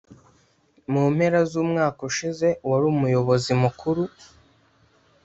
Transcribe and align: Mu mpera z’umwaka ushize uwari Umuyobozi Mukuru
Mu 0.91 1.03
mpera 1.15 1.39
z’umwaka 1.49 1.99
ushize 2.09 2.47
uwari 2.65 2.85
Umuyobozi 2.93 3.51
Mukuru 3.61 4.03